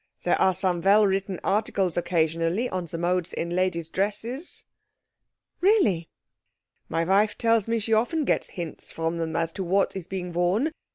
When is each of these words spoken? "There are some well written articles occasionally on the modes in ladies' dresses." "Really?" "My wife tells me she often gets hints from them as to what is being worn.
"There 0.23 0.41
are 0.41 0.55
some 0.55 0.81
well 0.81 1.05
written 1.05 1.39
articles 1.43 1.95
occasionally 1.95 2.67
on 2.67 2.85
the 2.85 2.97
modes 2.97 3.33
in 3.33 3.51
ladies' 3.51 3.87
dresses." 3.87 4.63
"Really?" 5.59 6.09
"My 6.89 7.03
wife 7.05 7.37
tells 7.37 7.67
me 7.67 7.77
she 7.77 7.93
often 7.93 8.25
gets 8.25 8.49
hints 8.57 8.91
from 8.91 9.19
them 9.19 9.35
as 9.35 9.53
to 9.53 9.63
what 9.63 9.95
is 9.95 10.07
being 10.07 10.33
worn. 10.33 10.71